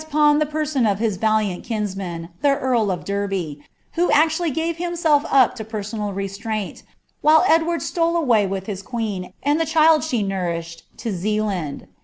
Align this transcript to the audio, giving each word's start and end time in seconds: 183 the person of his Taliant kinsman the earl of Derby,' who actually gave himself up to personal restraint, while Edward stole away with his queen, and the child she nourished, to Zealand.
183 0.09 0.39
the 0.43 0.51
person 0.51 0.87
of 0.87 0.97
his 0.97 1.15
Taliant 1.19 1.63
kinsman 1.63 2.29
the 2.41 2.57
earl 2.57 2.89
of 2.89 3.05
Derby,' 3.05 3.61
who 3.91 4.09
actually 4.11 4.49
gave 4.49 4.77
himself 4.77 5.23
up 5.29 5.53
to 5.53 5.63
personal 5.63 6.11
restraint, 6.11 6.81
while 7.21 7.45
Edward 7.47 7.83
stole 7.83 8.17
away 8.17 8.47
with 8.47 8.65
his 8.65 8.81
queen, 8.81 9.31
and 9.43 9.61
the 9.61 9.65
child 9.67 10.03
she 10.03 10.23
nourished, 10.23 10.85
to 10.97 11.11
Zealand. 11.15 11.87